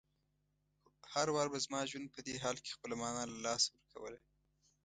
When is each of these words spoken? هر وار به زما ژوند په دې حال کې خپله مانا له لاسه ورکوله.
هر 1.13 1.27
وار 1.33 1.47
به 1.53 1.57
زما 1.65 1.81
ژوند 1.89 2.07
په 2.15 2.19
دې 2.27 2.35
حال 2.43 2.57
کې 2.63 2.75
خپله 2.75 2.95
مانا 3.01 3.23
له 3.31 3.37
لاسه 3.45 3.67
ورکوله. 3.73 4.19